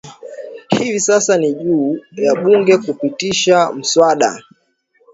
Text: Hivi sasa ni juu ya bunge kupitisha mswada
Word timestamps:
Hivi 0.69 0.99
sasa 0.99 1.37
ni 1.37 1.53
juu 1.53 1.99
ya 2.15 2.35
bunge 2.35 2.77
kupitisha 2.77 3.71
mswada 3.71 4.43